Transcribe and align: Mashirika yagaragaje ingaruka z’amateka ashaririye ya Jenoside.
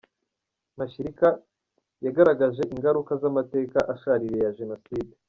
Mashirika 0.77 1.27
yagaragaje 2.05 2.63
ingaruka 2.73 3.11
z’amateka 3.21 3.77
ashaririye 3.93 4.41
ya 4.45 4.55
Jenoside. 4.59 5.11